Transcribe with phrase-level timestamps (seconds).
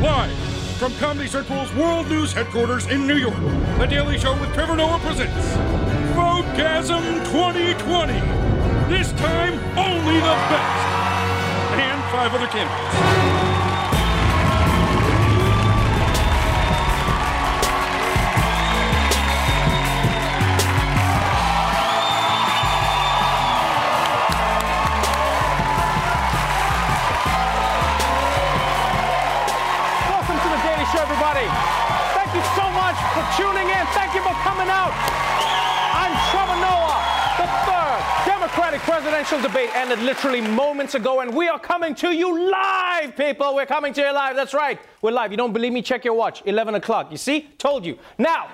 [0.00, 0.32] Live
[0.78, 3.34] from Comedy Central's World News headquarters in New York,
[3.78, 5.34] The Daily Show with Trevor Noah presents
[6.14, 8.12] Votegasm 2020.
[8.88, 10.86] This time, only the best.
[11.80, 13.57] And five other candidates.
[31.18, 31.50] Everybody.
[32.14, 33.86] Thank you so much for tuning in.
[33.90, 34.94] Thank you for coming out.
[35.90, 37.02] I'm Trevor Noah.
[37.38, 42.48] The third Democratic presidential debate ended literally moments ago, and we are coming to you
[42.48, 43.56] live, people.
[43.56, 44.36] We're coming to you live.
[44.36, 44.78] That's right.
[45.02, 45.32] We're live.
[45.32, 45.82] You don't believe me?
[45.82, 46.42] Check your watch.
[46.46, 47.10] 11 o'clock.
[47.10, 47.48] You see?
[47.58, 47.98] Told you.
[48.16, 48.48] Now,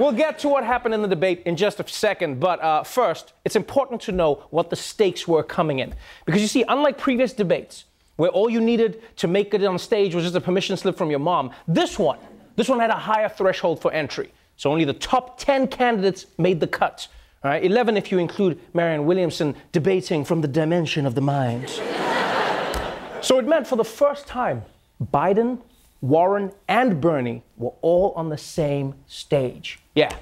[0.00, 3.32] we'll get to what happened in the debate in just a second, but uh, first,
[3.44, 5.94] it's important to know what the stakes were coming in.
[6.26, 7.84] Because you see, unlike previous debates,
[8.18, 11.08] where all you needed to make it on stage was just a permission slip from
[11.08, 11.52] your mom.
[11.68, 12.18] This one,
[12.56, 14.32] this one had a higher threshold for entry.
[14.56, 17.06] So only the top 10 candidates made the cut.
[17.44, 21.70] All right, 11 if you include Marianne Williamson debating from the dimension of the mind.
[23.20, 24.64] so it meant for the first time,
[25.00, 25.60] Biden,
[26.00, 29.78] Warren, and Bernie were all on the same stage.
[29.94, 30.12] Yeah.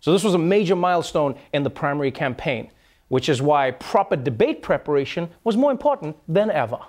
[0.00, 2.72] So this was a major milestone in the primary campaign,
[3.06, 6.80] which is why proper debate preparation was more important than ever.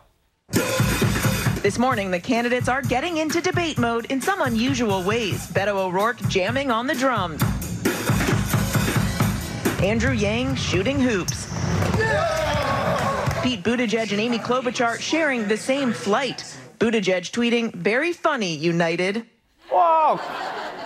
[1.65, 5.47] This morning, the candidates are getting into debate mode in some unusual ways.
[5.51, 7.41] Beto O'Rourke jamming on the drums.
[9.81, 11.47] Andrew Yang shooting hoops.
[13.41, 16.45] Pete Buttigieg and Amy Klobuchar sharing the same flight.
[16.77, 19.25] Buttigieg tweeting, very funny, United.
[19.71, 20.19] Wow.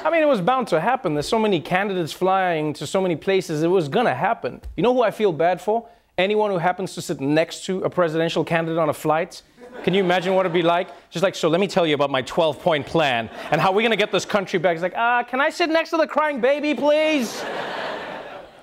[0.05, 1.13] I mean, it was bound to happen.
[1.13, 3.63] There's so many candidates flying to so many places.
[3.63, 4.61] It was going to happen.
[4.77, 5.89] You know who I feel bad for?
[6.17, 9.41] Anyone who happens to sit next to a presidential candidate on a flight.
[9.83, 10.89] Can you imagine what it'd be like?
[11.09, 13.87] Just like, so let me tell you about my 12 point plan and how we're
[13.89, 14.75] to get this country back.
[14.75, 17.43] It's like, ah, can I sit next to the crying baby, please?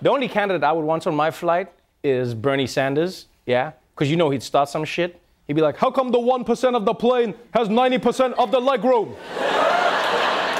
[0.02, 1.72] The only candidate I would want on my flight
[2.04, 3.72] is Bernie Sanders, yeah?
[3.94, 5.18] Because you know he'd start some shit.
[5.46, 8.84] He'd be like, how come the 1% of the plane has 90% of the leg
[8.84, 9.16] room?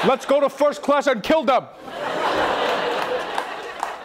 [0.07, 1.67] Let's go to first class and kill them.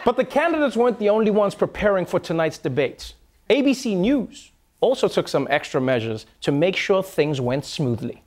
[0.05, 3.15] But the candidates weren't the only ones preparing for tonight's debates.
[3.49, 4.52] ABC News
[4.83, 8.21] also took some extra measures to make sure things went smoothly.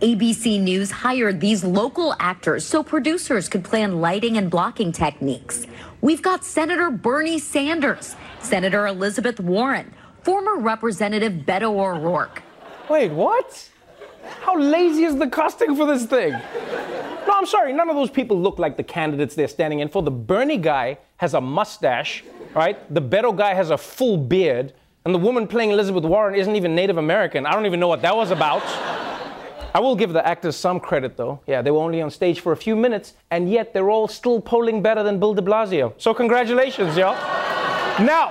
[0.00, 5.66] ABC News hired these local actors so producers could plan lighting and blocking techniques.
[6.02, 12.42] We've got Senator Bernie Sanders, Senator Elizabeth Warren, former Representative Beto O'Rourke.
[12.88, 13.70] Wait, what?
[14.42, 16.32] How lazy is the casting for this thing?
[16.32, 20.02] No, I'm sorry, none of those people look like the candidates they're standing in for.
[20.02, 22.22] The Bernie guy has a mustache,
[22.54, 22.76] right?
[22.94, 24.74] The Beto guy has a full beard,
[25.06, 27.46] and the woman playing Elizabeth Warren isn't even Native American.
[27.46, 28.64] I don't even know what that was about.
[29.72, 31.38] I will give the actors some credit, though.
[31.46, 34.40] Yeah, they were only on stage for a few minutes, and yet they're all still
[34.40, 35.92] polling better than Bill de Blasio.
[35.96, 37.14] So, congratulations, y'all.
[38.04, 38.30] now,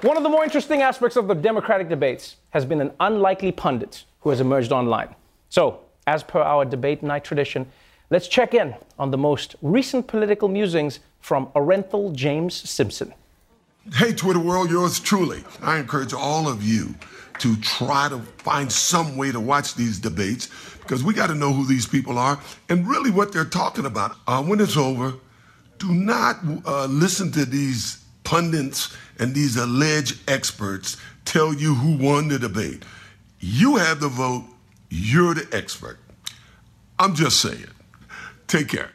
[0.00, 4.04] one of the more interesting aspects of the Democratic debates has been an unlikely pundit
[4.20, 5.14] who has emerged online.
[5.50, 7.66] So, as per our debate night tradition,
[8.08, 13.12] let's check in on the most recent political musings from Orenthal James Simpson.
[13.94, 15.42] Hey, Twitter world, yours truly.
[15.62, 16.94] I encourage all of you
[17.38, 20.48] to try to find some way to watch these debates
[20.80, 22.38] because we got to know who these people are
[22.68, 24.16] and really what they're talking about.
[24.26, 25.14] Uh, when it's over,
[25.78, 26.36] do not
[26.66, 32.82] uh, listen to these pundits and these alleged experts tell you who won the debate.
[33.40, 34.44] You have the vote,
[34.90, 35.98] you're the expert.
[36.98, 37.66] I'm just saying.
[38.48, 38.90] Take care.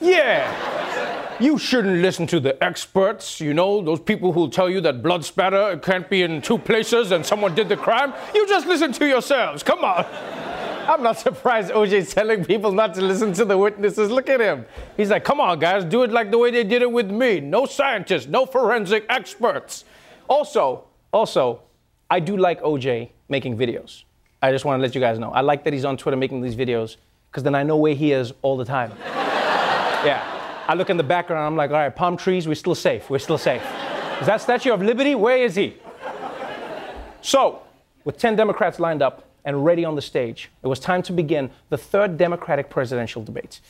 [0.00, 1.24] Yeah.
[1.40, 5.24] You shouldn't listen to the experts, you know, those people who tell you that blood
[5.24, 8.12] spatter can't be in two places and someone did the crime.
[8.34, 9.62] You just listen to yourselves.
[9.62, 10.04] Come on.
[10.88, 14.10] I'm not surprised OJ's telling people not to listen to the witnesses.
[14.10, 14.66] Look at him.
[14.96, 17.38] He's like, come on, guys, do it like the way they did it with me.
[17.38, 19.84] No scientists, no forensic experts.
[20.28, 21.60] Also, also,
[22.10, 24.02] I do like OJ making videos.
[24.42, 25.30] I just want to let you guys know.
[25.30, 26.96] I like that he's on Twitter making these videos
[27.30, 28.92] because then I know where he is all the time.
[29.06, 30.37] yeah.
[30.68, 33.08] I look in the background, I'm like, all right, palm trees, we're still safe.
[33.08, 33.62] We're still safe.
[34.20, 35.14] Is that Statue of Liberty?
[35.14, 35.76] Where is he?
[37.22, 37.62] So,
[38.04, 41.50] with 10 Democrats lined up and ready on the stage, it was time to begin
[41.70, 43.60] the third Democratic presidential debate.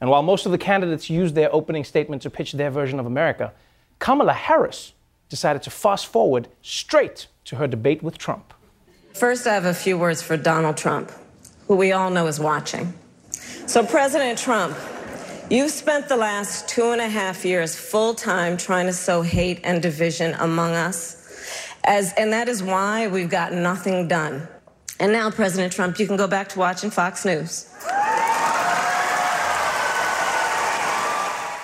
[0.00, 3.06] And while most of the candidates used their opening statement to pitch their version of
[3.06, 3.52] America,
[4.00, 4.94] Kamala Harris
[5.28, 8.52] decided to fast forward straight to her debate with Trump.
[9.14, 11.12] First, I have a few words for Donald Trump,
[11.68, 12.94] who we all know is watching.
[13.66, 14.76] So, President Trump,
[15.50, 19.60] You've spent the last two and a half years full time trying to sow hate
[19.64, 21.16] and division among us.
[21.84, 24.46] As, and that is why we've got nothing done.
[25.00, 27.72] And now, President Trump, you can go back to watching Fox News.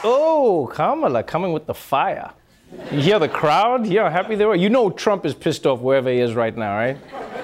[0.02, 2.30] Oh, Kamala coming with the fire.
[2.90, 3.86] You hear the crowd?
[3.86, 4.54] You how happy they were?
[4.54, 6.96] You know Trump is pissed off wherever he is right now, right?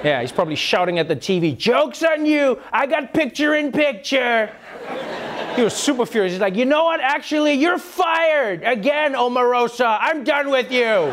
[0.02, 2.58] Yeah, he's probably shouting at the TV, Joke's on you!
[2.72, 4.50] I got picture in picture!
[5.56, 6.32] He was super furious.
[6.32, 7.00] He's like, you know what?
[7.00, 9.98] Actually, you're fired again, Omarosa.
[10.00, 11.12] I'm done with you.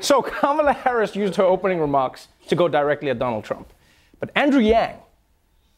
[0.00, 3.72] so Kamala Harris used her opening remarks to go directly at Donald Trump.
[4.20, 4.96] But Andrew Yang,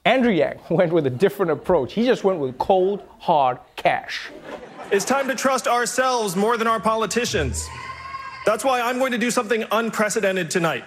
[0.04, 1.94] Andrew Yang went with a different approach.
[1.94, 4.30] He just went with cold, hard cash.
[4.90, 7.66] It's time to trust ourselves more than our politicians.
[8.46, 10.84] That's why I'm going to do something unprecedented tonight.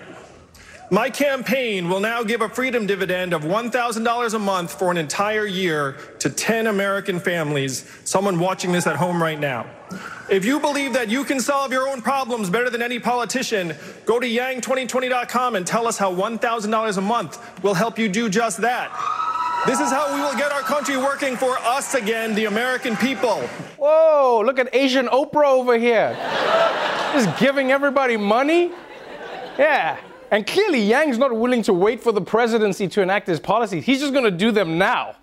[0.93, 5.45] My campaign will now give a freedom dividend of $1,000 a month for an entire
[5.45, 9.67] year to 10 American families, someone watching this at home right now.
[10.29, 13.73] If you believe that you can solve your own problems better than any politician,
[14.05, 18.59] go to yang2020.com and tell us how $1,000 a month will help you do just
[18.59, 18.91] that.
[19.65, 23.37] This is how we will get our country working for us again, the American people.
[23.77, 26.13] Whoa, look at Asian Oprah over here.
[27.13, 28.73] Just giving everybody money?
[29.57, 29.97] Yeah.
[30.31, 33.85] And clearly, Yang's not willing to wait for the presidency to enact his policies.
[33.85, 35.17] He's just going to do them now.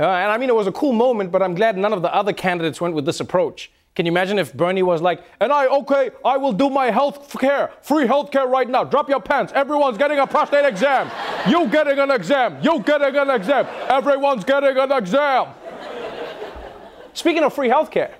[0.00, 2.12] Uh, and I mean, it was a cool moment, but I'm glad none of the
[2.14, 3.70] other candidates went with this approach.
[3.94, 7.38] Can you imagine if Bernie was like, and I, okay, I will do my health
[7.38, 8.84] care, free health care right now.
[8.84, 9.54] Drop your pants.
[9.54, 11.10] Everyone's getting a prostate exam.
[11.48, 12.58] You getting an exam.
[12.62, 13.66] You getting an exam.
[13.88, 15.48] Everyone's getting an exam.
[17.14, 18.14] Speaking of free health care,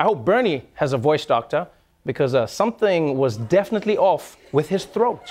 [0.00, 1.68] I hope Bernie has a voice doctor
[2.04, 5.22] because uh, something was definitely off with his throat.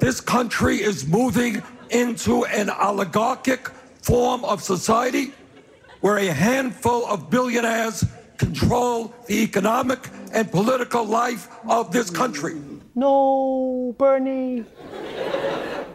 [0.00, 3.68] This country is moving into an oligarchic
[4.00, 5.34] form of society
[6.00, 8.06] where a handful of billionaires
[8.38, 9.98] control the economic
[10.32, 12.58] and political life of this country.
[12.94, 14.60] No, Bernie.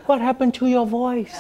[0.06, 1.34] What happened to your voice?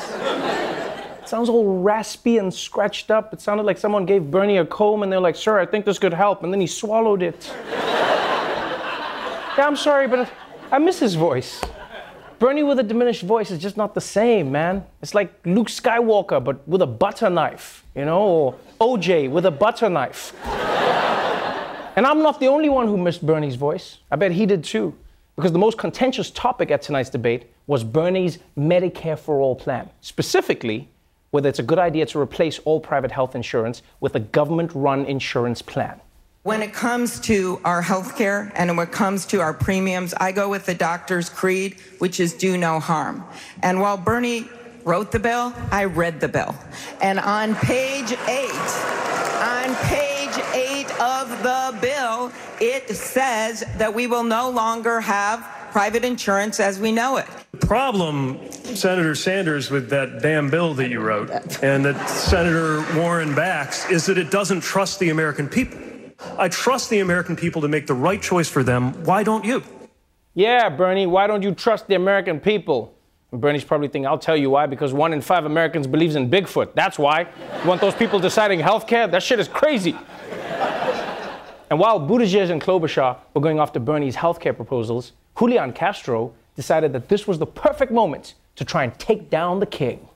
[1.21, 3.31] It sounds all raspy and scratched up.
[3.31, 5.99] It sounded like someone gave Bernie a comb and they're like, Sir, I think this
[5.99, 6.41] could help.
[6.41, 7.53] And then he swallowed it.
[7.71, 10.27] yeah, I'm sorry, but
[10.71, 11.61] I miss his voice.
[12.39, 14.83] Bernie with a diminished voice is just not the same, man.
[15.01, 19.51] It's like Luke Skywalker, but with a butter knife, you know, or OJ with a
[19.51, 20.33] butter knife.
[21.95, 23.99] and I'm not the only one who missed Bernie's voice.
[24.11, 24.93] I bet he did too.
[25.35, 29.89] Because the most contentious topic at tonight's debate was Bernie's Medicare for All plan.
[30.01, 30.89] Specifically,
[31.31, 35.03] whether it's a good idea to replace all private health insurance with a government run
[35.05, 35.99] insurance plan.
[36.45, 40.31] When it comes to our health care and when it comes to our premiums, I
[40.31, 43.23] go with the doctor's creed, which is do no harm.
[43.63, 44.47] And while Bernie
[44.83, 46.53] wrote the bill, I read the bill.
[47.01, 48.69] And on page eight,
[49.41, 55.39] on page eight of the bill, it says that we will no longer have
[55.71, 57.25] private insurance as we know it.
[57.53, 61.31] The problem, Senator Sanders, with that damn bill that you wrote
[61.63, 65.79] and that Senator Warren backs is that it doesn't trust the American people.
[66.37, 68.91] I trust the American people to make the right choice for them.
[69.03, 69.63] Why don't you?
[70.33, 72.93] Yeah, Bernie, why don't you trust the American people?
[73.31, 76.29] And Bernie's probably thinking, I'll tell you why, because one in five Americans believes in
[76.29, 76.73] Bigfoot.
[76.73, 77.21] That's why.
[77.61, 79.07] You want those people deciding health care?
[79.07, 79.95] That shit is crazy.
[81.69, 86.93] and while Buttigieg and Klobuchar were going after Bernie's health care proposals, Julian Castro decided
[86.93, 90.07] that this was the perfect moment to try and take down the king.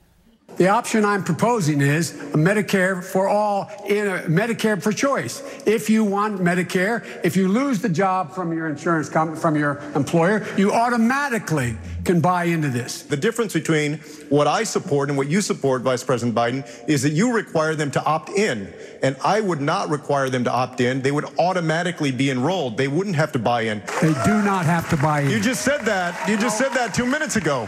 [0.56, 5.42] The option I'm proposing is a Medicare for all, in a Medicare for choice.
[5.64, 9.78] If you want Medicare, if you lose the job from your insurance company, from your
[9.94, 13.02] employer, you automatically can buy into this.
[13.02, 17.12] The difference between what I support and what you support, Vice President Biden, is that
[17.12, 18.72] you require them to opt in.
[19.02, 21.00] And I would not require them to opt in.
[21.00, 22.76] They would automatically be enrolled.
[22.76, 23.82] They wouldn't have to buy in.
[24.02, 25.30] They do not have to buy in.
[25.30, 26.28] You just said that.
[26.28, 27.66] You just said that two minutes ago.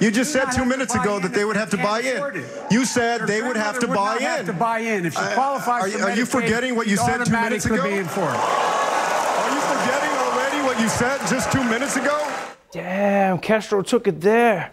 [0.00, 2.42] You just said two minutes ago that they would have to buy in.
[2.70, 5.04] You said they would have to would buy not have to buy in.
[5.06, 7.66] If she Uh, qualifies are for you- are you forgetting what you said two minutes
[7.66, 7.82] ago?
[7.82, 8.26] be in for it.
[8.26, 12.16] Are you forgetting already what you said just two minutes ago?
[12.72, 14.70] Damn, Castro took it there.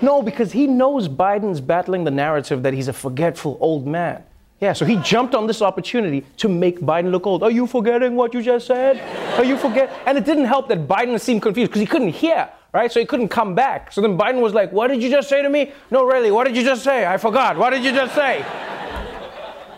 [0.00, 4.24] No, because he knows Biden's battling the narrative that he's a forgetful old man.
[4.60, 7.42] Yeah, so he jumped on this opportunity to make Biden look old.
[7.44, 9.00] Are you forgetting what you just said?
[9.38, 9.90] Are you forget?
[10.06, 12.90] And it didn't help that Biden seemed confused because he couldn't hear, right?
[12.90, 13.92] So he couldn't come back.
[13.92, 15.72] So then Biden was like, "What did you just say to me?
[15.90, 17.06] No, really, what did you just say?
[17.06, 17.56] I forgot.
[17.56, 18.44] What did you just say?"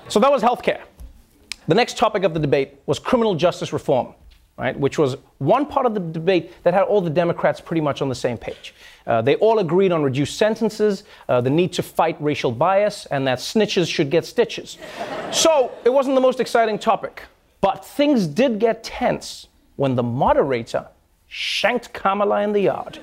[0.08, 0.82] So that was healthcare.
[1.66, 4.14] The next topic of the debate was criminal justice reform,
[4.58, 4.78] right?
[4.78, 8.10] Which was one part of the debate that had all the Democrats pretty much on
[8.10, 8.74] the same page.
[9.06, 13.26] Uh, they all agreed on reduced sentences, uh, the need to fight racial bias, and
[13.26, 14.76] that snitches should get stitches.
[15.32, 17.22] So it wasn't the most exciting topic,
[17.62, 20.86] but things did get tense when the moderator
[21.36, 23.00] shanked Kamala in the yard.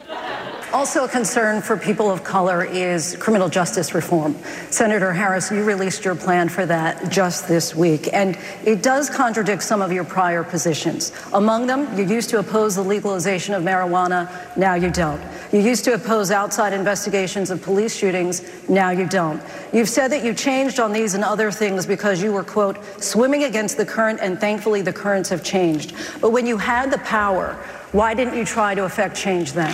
[0.72, 4.38] Also, a concern for people of color is criminal justice reform.
[4.70, 9.64] Senator Harris, you released your plan for that just this week, and it does contradict
[9.64, 11.12] some of your prior positions.
[11.34, 15.22] Among them, you used to oppose the legalization of marijuana, now you don't.
[15.52, 19.44] You used to oppose outside investigations of police shootings, now you don't.
[19.74, 23.44] You've said that you changed on these and other things because you were, quote, swimming
[23.44, 25.94] against the current, and thankfully the currents have changed.
[26.22, 27.62] But when you had the power,
[27.92, 29.72] why didn't you try to affect change then?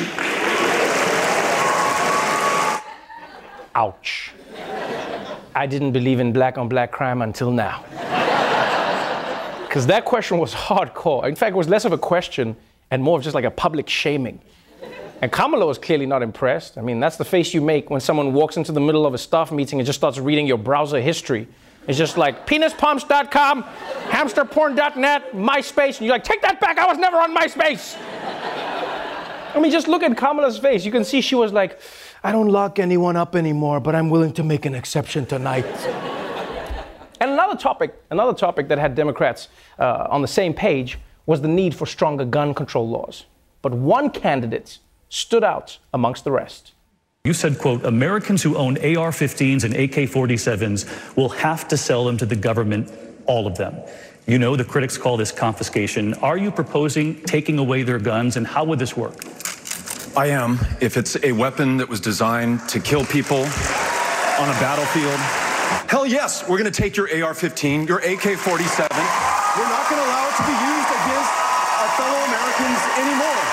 [3.76, 4.32] Ouch.
[5.54, 7.84] I didn't believe in black on black crime until now.
[9.68, 11.28] Because that question was hardcore.
[11.28, 12.56] In fact, it was less of a question
[12.90, 14.40] and more of just like a public shaming.
[15.22, 16.78] And Kamala was clearly not impressed.
[16.78, 19.18] I mean, that's the face you make when someone walks into the middle of a
[19.18, 21.48] staff meeting and just starts reading your browser history.
[21.88, 27.18] It's just like penispumps.com, hamsterporn.net, MySpace, and you're like, take that back, I was never
[27.18, 27.98] on MySpace.
[29.56, 30.86] I mean, just look at Kamala's face.
[30.86, 31.80] You can see she was like,
[32.24, 35.66] I don't lock anyone up anymore, but I'm willing to make an exception tonight.
[37.22, 39.48] and another topic, another topic that had Democrats
[39.80, 43.26] uh, on the same page was the need for stronger gun control laws.
[43.62, 44.80] But one candidate
[45.10, 46.74] stood out amongst the rest.
[47.28, 52.06] You said, quote, Americans who own AR 15s and AK 47s will have to sell
[52.06, 52.90] them to the government,
[53.26, 53.76] all of them.
[54.28, 56.14] You know the critics call this confiscation.
[56.24, 59.26] Are you proposing taking away their guns, and how would this work?
[60.16, 60.58] I am.
[60.80, 63.40] If it's a weapon that was designed to kill people
[64.40, 65.20] on a battlefield,
[65.92, 68.88] hell yes, we're going to take your AR 15, your AK 47.
[68.96, 71.34] We're not going to allow it to be used against
[71.76, 73.44] our fellow Americans anymore.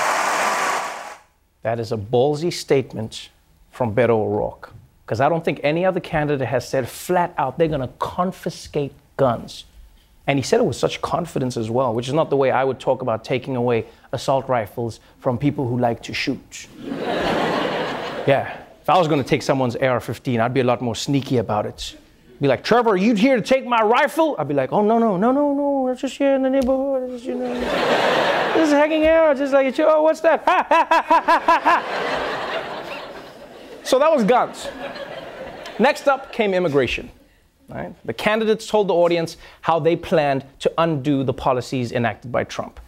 [1.63, 3.31] That is a ballsy statement
[3.75, 4.73] from Beto O'Rourke.
[5.05, 8.93] Because I don't think any other candidate has said flat out they're going to confiscate
[9.17, 9.65] guns.
[10.27, 12.65] And he said it with such confidence as well, which is not the way I
[12.65, 16.69] would talk about taking away assault rifles from people who like to shoot.
[16.83, 20.95] yeah, if I was going to take someone's AR 15, I'd be a lot more
[20.95, 21.97] sneaky about it.
[22.41, 24.35] Be like, Trevor, are you here to take my rifle?
[24.39, 27.11] I'd be like, oh, no, no, no, no, no, I'm just here in the neighborhood.
[27.11, 27.55] Just, you know,
[28.55, 30.45] just hanging out, just like, oh, what's that?
[33.85, 34.69] so that was guns.
[35.79, 37.11] Next up came immigration.
[37.69, 37.95] Right?
[38.05, 42.81] The candidates told the audience how they planned to undo the policies enacted by Trump.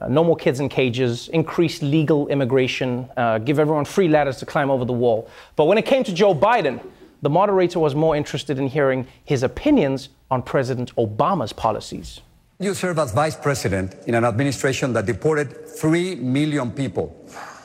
[0.00, 4.46] Uh, no more kids in cages, increase legal immigration, uh, give everyone free ladders to
[4.46, 5.28] climb over the wall.
[5.56, 6.80] But when it came to Joe Biden,
[7.22, 12.20] the moderator was more interested in hearing his opinions on President Obama's policies.
[12.58, 17.14] You serve as vice president in an administration that deported 3 million people,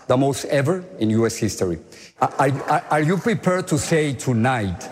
[0.07, 1.35] the most ever in U.S.
[1.38, 1.79] history.
[2.21, 4.88] Are, are, are you prepared to say tonight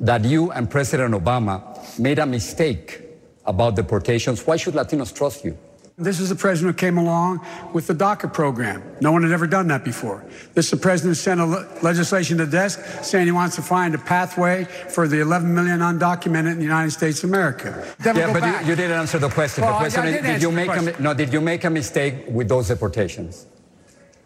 [0.00, 3.02] that you and President Obama made a mistake
[3.44, 4.46] about deportations?
[4.46, 5.56] Why should Latinos trust you?
[5.98, 7.40] This is the president who came along
[7.72, 8.82] with the DACA program.
[9.00, 10.26] No one had ever done that before.
[10.52, 13.56] This is the president who sent a le- legislation to the desk saying he wants
[13.56, 17.82] to find a pathway for the 11 million undocumented in the United States of America.
[18.00, 19.64] Then yeah, but you, you didn't answer the question.
[19.64, 21.02] Well, the I- I question did is, did you make a, question.
[21.02, 21.14] no?
[21.14, 23.46] Did you make a mistake with those deportations?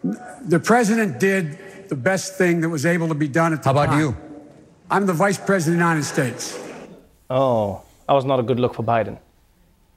[0.03, 1.57] The president did
[1.89, 3.99] the best thing that was able to be done at the How about time.
[3.99, 4.17] you?
[4.89, 6.59] I'm the vice president of the United States.
[7.29, 9.19] Oh, that was not a good look for Biden.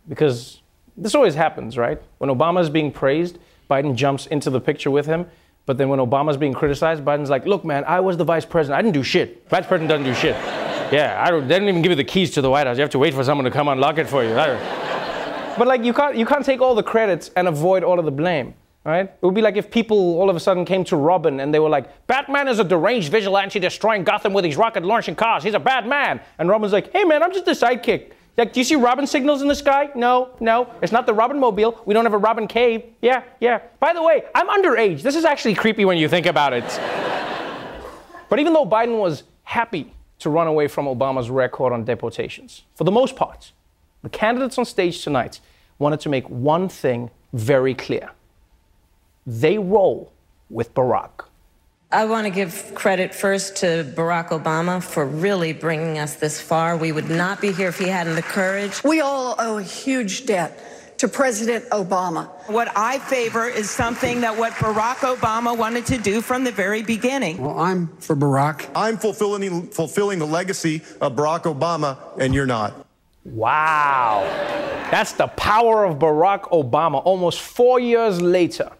[0.08, 0.60] Because
[0.96, 2.00] this always happens, right?
[2.18, 3.38] When Obama is being praised,
[3.70, 5.26] Biden jumps into the picture with him.
[5.66, 8.78] But then when Obama's being criticized, Biden's like, look, man, I was the vice president.
[8.78, 9.48] I didn't do shit.
[9.48, 10.36] Vice president doesn't do shit.
[10.92, 12.76] Yeah, I don't, they didn't even give you the keys to the White House.
[12.76, 14.34] You have to wait for someone to come unlock it for you.
[15.58, 18.10] But like, you can't, you can't take all the credits and avoid all of the
[18.12, 18.54] blame.
[18.84, 19.06] Right?
[19.06, 21.58] It would be like if people all of a sudden came to Robin and they
[21.58, 25.42] were like, Batman is a deranged vigilante destroying Gotham with his rocket launching cars.
[25.42, 26.20] He's a bad man.
[26.38, 28.12] And Robin's like, hey man, I'm just a sidekick.
[28.36, 29.88] Like, do you see Robin signals in the sky?
[29.94, 30.68] No, no.
[30.82, 31.80] It's not the Robin mobile.
[31.86, 32.82] We don't have a Robin cave.
[33.00, 33.60] Yeah, yeah.
[33.80, 35.02] By the way, I'm underage.
[35.02, 36.64] This is actually creepy when you think about it.
[38.28, 42.84] but even though Biden was happy to run away from Obama's record on deportations, for
[42.84, 43.52] the most part,
[44.02, 45.40] the candidates on stage tonight
[45.78, 48.10] wanted to make one thing very clear
[49.26, 50.12] they roll
[50.50, 51.26] with Barack.
[51.90, 56.76] I want to give credit first to Barack Obama for really bringing us this far.
[56.76, 58.82] We would not be here if he hadn't the courage.
[58.82, 62.28] We all owe a huge debt to President Obama.
[62.48, 66.82] What I favor is something that what Barack Obama wanted to do from the very
[66.82, 67.38] beginning.
[67.38, 68.68] Well, I'm for Barack.
[68.74, 72.86] I'm fulfilling fulfilling the legacy of Barack Obama, and you're not.
[73.24, 74.22] Wow.
[74.90, 77.02] That's the power of Barack Obama.
[77.04, 78.70] Almost four years later,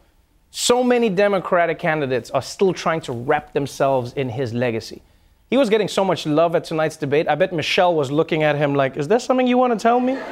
[0.57, 5.03] so many Democratic candidates are still trying to wrap themselves in his legacy.
[5.51, 7.27] He was getting so much love at tonight's debate.
[7.27, 9.99] I bet Michelle was looking at him like, Is there something you want to tell
[9.99, 10.17] me?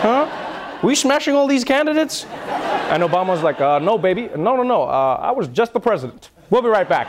[0.00, 0.78] Huh?
[0.84, 2.24] We smashing all these candidates?
[2.24, 4.30] And Obama's like, uh, No, baby.
[4.36, 4.84] No, no, no.
[4.84, 6.30] Uh, I was just the president.
[6.48, 7.08] We'll be right back.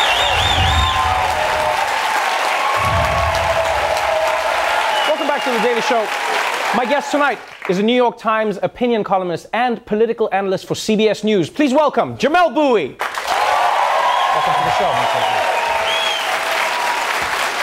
[5.41, 6.01] back to The Daily Show.
[6.75, 11.23] My guest tonight is a New York Times opinion columnist and political analyst for CBS
[11.23, 11.49] News.
[11.49, 12.95] Please welcome Jamelle Bouie.
[12.99, 14.91] Welcome to the show.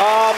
[0.05, 0.37] Um,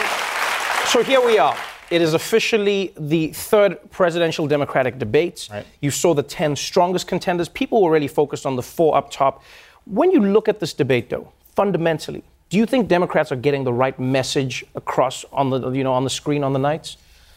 [0.87, 1.57] so here we are.
[1.91, 5.49] It is officially the third presidential Democratic debate.
[5.81, 7.49] You saw the 10 strongest contenders.
[7.49, 9.43] People were really focused on the four up top.
[9.87, 13.73] When you look at this debate, though, fundamentally, do you think Democrats are getting the
[13.73, 16.97] right message across on the, you know, on the screen on the nights?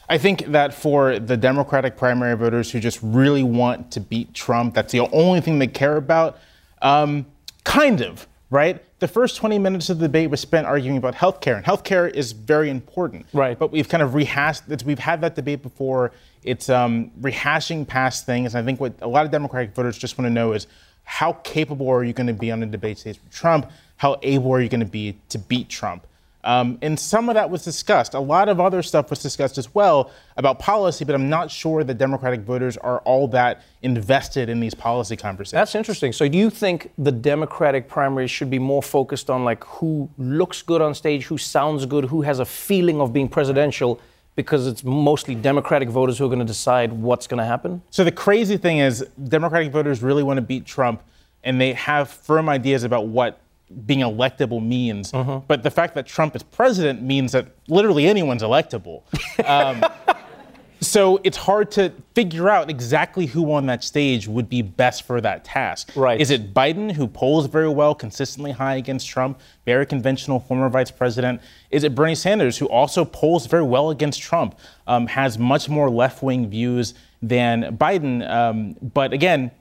[0.10, 4.74] I think that for the Democratic primary voters who just really want to beat Trump,
[4.74, 6.38] that's the only thing they care about.
[6.82, 7.26] Um,
[7.64, 8.84] kind of, right?
[9.00, 12.34] The first 20 minutes of the debate was spent arguing about healthcare, and healthcare is
[12.34, 13.26] very important.
[13.34, 13.58] Right.
[13.58, 14.64] But we've kind of rehashed.
[14.70, 16.12] It's, we've had that debate before.
[16.44, 18.56] It's um, rehashing past things.
[18.56, 20.68] And I think what a lot of Democratic voters just want to know is
[21.04, 23.72] how capable are you going to be on the debate stage with Trump?
[23.98, 26.06] How able are you going to be to beat Trump?
[26.44, 28.14] Um, and some of that was discussed.
[28.14, 31.84] A lot of other stuff was discussed as well about policy, but I'm not sure
[31.84, 35.54] the Democratic voters are all that invested in these policy conversations.
[35.54, 36.12] That's interesting.
[36.12, 40.62] So, do you think the Democratic primaries should be more focused on like who looks
[40.62, 44.02] good on stage, who sounds good, who has a feeling of being presidential?
[44.36, 47.84] Because it's mostly Democratic voters who are going to decide what's going to happen?
[47.90, 51.04] So, the crazy thing is, Democratic voters really want to beat Trump,
[51.44, 53.40] and they have firm ideas about what
[53.86, 55.12] being electable means.
[55.12, 55.46] Mm-hmm.
[55.48, 59.04] But the fact that Trump is president means that literally anyone's electable.
[59.46, 59.84] Um,
[60.82, 65.22] so it's hard to figure out exactly who on that stage would be best for
[65.22, 65.92] that task.
[65.96, 66.20] Right.
[66.20, 70.92] Is it Biden, who polls very well, consistently high against Trump, very conventional former vice
[70.92, 71.42] president?
[71.72, 75.90] Is it Bernie Sanders, who also polls very well against Trump, um, has much more
[75.90, 78.30] left wing views than Biden?
[78.30, 79.52] Um, but again,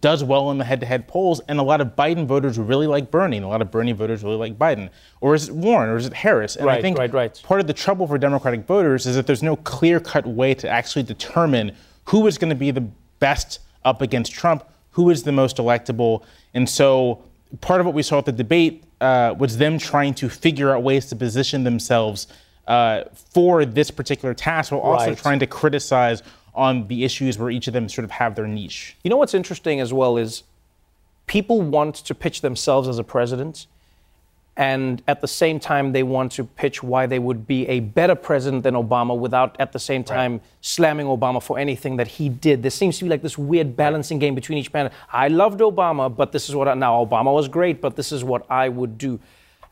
[0.00, 3.36] does well in the head-to-head polls, and a lot of Biden voters really like Bernie,
[3.36, 4.88] and a lot of Bernie voters really like Biden.
[5.20, 6.56] Or is it Warren, or is it Harris?
[6.56, 7.42] And I Right, think right, right.
[7.44, 11.02] part of the trouble for Democratic voters is that there's no clear-cut way to actually
[11.02, 11.72] determine
[12.06, 12.86] who is going to be the
[13.18, 16.22] best up against Trump, who is the most electable,
[16.54, 17.22] and so
[17.60, 20.82] part of what we saw at the debate uh, was them trying to figure out
[20.82, 22.26] ways to position themselves
[22.66, 25.18] uh, for this particular task, while also Right.
[25.18, 26.22] trying to criticize
[26.54, 28.96] on the issues where each of them sort of have their niche.
[29.02, 30.44] You know what's interesting as well is
[31.26, 33.66] people want to pitch themselves as a president,
[34.56, 38.14] and at the same time, they want to pitch why they would be a better
[38.14, 42.62] president than Obama without at the same time slamming Obama for anything that he did.
[42.62, 44.92] There seems to be like this weird balancing game between each man.
[45.12, 48.22] I loved Obama, but this is what I, now Obama was great, but this is
[48.22, 49.18] what I would do.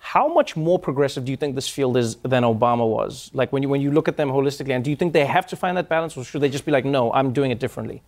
[0.04, 3.30] How much more progressive do you think this field is than Obama was?
[3.34, 5.46] Like when you when you look at them holistically, and do you think they have
[5.46, 8.02] to find that balance, or should they just be like, no, I'm doing it differently?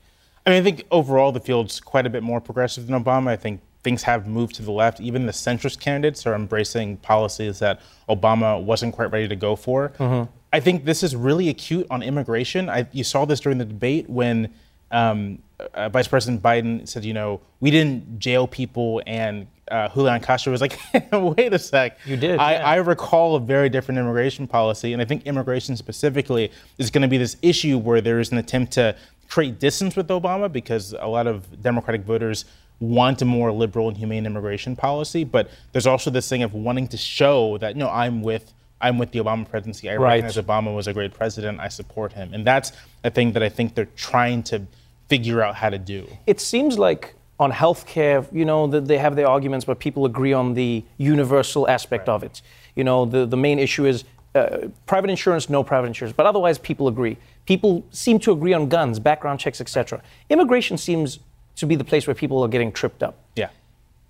[0.45, 3.29] I mean, I think overall the field's quite a bit more progressive than Obama.
[3.29, 5.01] I think things have moved to the left.
[5.01, 9.91] Even the centrist candidates are embracing policies that Obama wasn't quite ready to go for.
[9.99, 10.29] Mhm.
[10.53, 12.69] I think this is really acute on immigration.
[12.69, 14.53] I, you saw this during the debate when
[14.91, 15.39] um,
[15.75, 20.53] uh, Vice President Biden said, you know, we didn't jail people, and uh, Julian Castro
[20.53, 20.79] was like,
[21.13, 21.99] wait a sec.
[22.07, 22.67] You did, I, yeah.
[22.69, 27.09] I recall a very different immigration policy, and I think immigration specifically is going to
[27.09, 28.95] be this issue where there is an attempt to
[29.29, 32.45] create distance with Obama because a lot of Democratic voters
[32.81, 36.89] want a more liberal and humane immigration policy, but there's also this thing of wanting
[36.89, 39.89] to show that no, I'm with I'm with the Obama presidency.
[39.89, 40.23] I Right.
[40.23, 41.59] recognize Obama was a great president.
[41.59, 42.73] I support him, and that's
[43.03, 44.63] a thing that I think they're trying to
[45.09, 46.07] figure out how to do.
[46.27, 50.33] It seems like on healthcare, you know, that they have their arguments, but people agree
[50.33, 52.43] on the universal aspect of it.
[52.77, 56.59] You know, the, the main issue is uh, private insurance, no private insurance, but otherwise
[56.59, 57.17] people agree.
[57.47, 60.03] People seem to agree on guns, background checks, etc.
[60.31, 61.19] Immigration seems
[61.57, 63.19] to be the place where people are getting tripped up.
[63.37, 63.51] Yeah.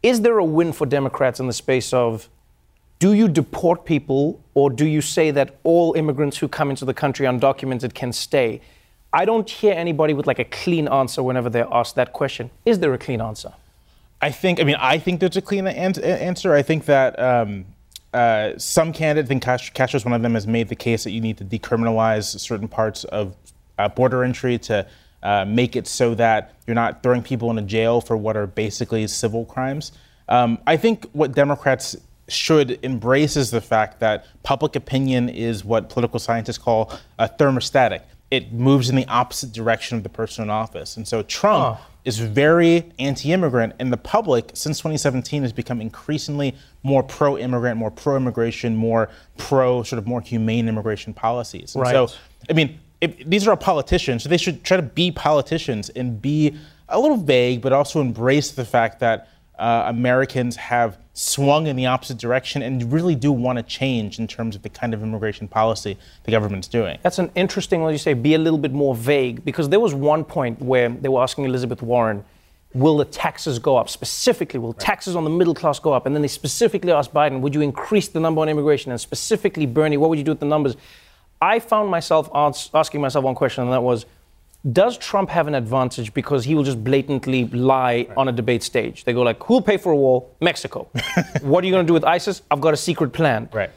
[0.02, 2.28] Is there a win for Democrats in the space of
[2.98, 6.94] do you deport people or do you say that all immigrants who come into the
[6.94, 8.60] country undocumented can stay?
[9.14, 12.50] I don't hear anybody with like a clean answer whenever they're asked that question.
[12.66, 13.52] Is there a clean answer?
[14.20, 14.60] I think.
[14.60, 16.52] I mean, I think there's a clean an- answer.
[16.52, 17.64] I think that um,
[18.12, 21.12] uh, some candidates, I think Castro, Castro's one of them, has made the case that
[21.12, 23.36] you need to decriminalize certain parts of
[23.78, 24.84] uh, border entry to
[25.22, 29.06] uh, make it so that you're not throwing people into jail for what are basically
[29.06, 29.92] civil crimes.
[30.28, 31.96] Um, I think what Democrats
[32.26, 38.00] should embrace is the fact that public opinion is what political scientists call a thermostatic.
[38.34, 40.96] It moves in the opposite direction of the person in office.
[40.96, 47.02] And so Trump is very anti-immigrant, and the public since 2017 has become increasingly more
[47.02, 51.74] pro-immigrant, more pro-immigration, more pro sort of more humane immigration policies.
[51.74, 51.92] And Right.
[51.92, 52.08] so,
[52.50, 56.20] I mean, if, these are all politicians, so they should try to be politicians and
[56.20, 56.54] be
[56.88, 61.86] a little vague, but also embrace the fact that uh, Americans have swung in the
[61.86, 65.46] opposite direction and really do want to change in terms of the kind of immigration
[65.46, 66.98] policy the government's doing.
[67.02, 69.94] That's an interesting one you say, be a little bit more vague, because there was
[69.94, 72.24] one point where they were asking Elizabeth Warren,
[72.74, 73.88] will the taxes go up?
[73.88, 76.06] Specifically, will taxes on the middle class go up?
[76.06, 78.90] And then they specifically asked Biden, would you increase the number on immigration?
[78.90, 80.74] And specifically, Bernie, what would you do with the numbers?
[81.40, 84.06] I found myself asking myself one question, and that was,
[84.72, 89.04] does Trump have an advantage because he will just blatantly lie on a debate stage?
[89.04, 90.34] They go like, "Who'll pay for a wall?
[90.40, 90.88] Mexico.
[91.42, 92.42] what are you going to do with ISIS?
[92.50, 93.70] I've got a secret plan." Right.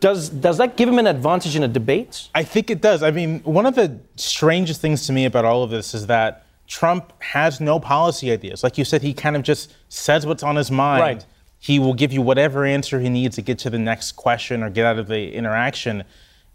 [0.00, 2.28] Does does that give him an advantage in a debate?
[2.34, 3.02] I think it does.
[3.02, 6.44] I mean, one of the strangest things to me about all of this is that
[6.66, 8.62] Trump has no policy ideas.
[8.62, 11.00] Like you said, he kind of just says what's on his mind.
[11.00, 11.26] Right.
[11.58, 14.68] He will give you whatever answer he needs to get to the next question or
[14.68, 16.04] get out of the interaction.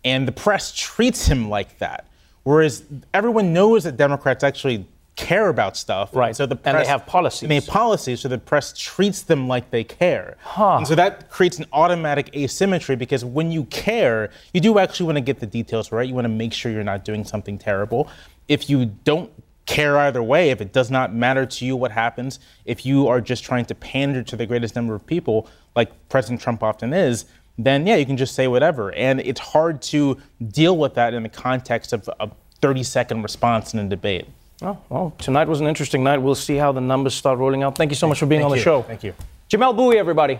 [0.06, 2.06] And the press treats him like that.
[2.44, 4.86] Whereas everyone knows that Democrats actually
[5.20, 6.16] care about stuff.
[6.16, 6.36] Right.
[6.36, 7.44] So the And they have policies.
[7.44, 10.38] And they have policies, so the press treats them like they care.
[10.42, 10.78] Huh.
[10.78, 15.18] And so that creates an automatic asymmetry because when you care, you do actually want
[15.18, 16.08] to get the details right.
[16.08, 18.10] You want to make sure you're not doing something terrible.
[18.48, 19.30] If you don't
[19.66, 23.22] care either way, if it does not matter to you what happens, if you are
[23.22, 27.26] just trying to pander to the greatest number of people, like President Trump often is,
[27.66, 28.94] then yeah, you can just say whatever.
[28.94, 30.18] And it's hard to
[30.48, 32.30] deal with that in the context of a
[32.62, 34.28] 30 second response in a debate.
[34.62, 36.18] Oh, well, tonight was an interesting night.
[36.18, 37.78] We'll see how the numbers start rolling out.
[37.78, 38.82] Thank you so much for being Thank on the show.
[38.82, 39.14] Thank you.
[39.50, 40.40] Jamelle Bouie, everybody.